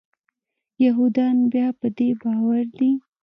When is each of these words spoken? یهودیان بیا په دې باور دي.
یهودیان 0.85 1.37
بیا 1.51 1.67
په 1.79 1.87
دې 1.97 2.09
باور 2.21 2.65
دي. 2.77 2.91